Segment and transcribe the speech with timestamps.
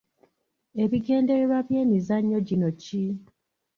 [0.83, 3.03] Ebigendererwa by’emizannyo gino ki?